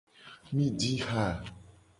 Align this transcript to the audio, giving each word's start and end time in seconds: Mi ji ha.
Mi 0.53 0.65
ji 0.79 0.93
ha. 1.05 1.25